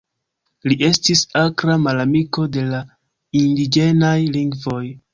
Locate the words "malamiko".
1.83-2.49